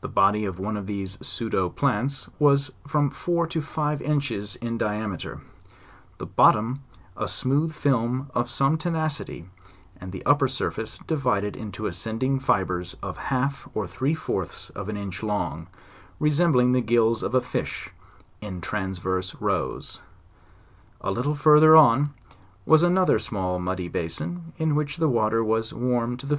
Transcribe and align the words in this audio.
The 0.00 0.08
body 0.08 0.44
of 0.44 0.60
one 0.60 0.76
of 0.76 0.86
these 0.86 1.18
pseudo 1.26 1.68
plants 1.70 2.30
was 2.38 2.70
from 2.86 3.10
four 3.10 3.48
to 3.48 3.60
five 3.60 4.00
inches 4.00 4.54
in 4.54 4.78
diameter; 4.78 5.40
the 6.18 6.26
bottom 6.26 6.84
a 7.16 7.26
smooth 7.26 7.72
film 7.74 8.30
of 8.32 8.48
some 8.48 8.78
tenacity 8.78 9.48
and 10.00 10.12
the 10.12 10.24
upper 10.24 10.46
surface 10.46 10.98
divided 10.98 11.54
mto 11.54 11.88
ascending 11.88 12.38
fibres 12.38 12.94
of 13.02 13.16
half 13.16 13.66
or 13.74 13.88
three 13.88 14.14
fourths 14.14 14.70
of 14.76 14.88
an 14.88 14.96
inch 14.96 15.20
long, 15.20 15.66
resembling 16.20 16.70
the 16.70 16.80
gills 16.80 17.24
of 17.24 17.34
a 17.34 17.40
fish, 17.40 17.90
in 18.40 18.60
transverse 18.60 19.34
rows. 19.40 20.00
A 21.00 21.10
little 21.10 21.34
further 21.34 21.74
on 21.76 22.14
was 22.64 22.84
another 22.84 23.18
small 23.18 23.58
muddy 23.58 23.88
basin, 23.88 24.52
in 24.58 24.76
which 24.76 24.98
the 24.98 25.08
water 25.08 25.42
was 25.42 25.72
warm 25.74 26.16
to 26.18 26.26
the. 26.26 26.38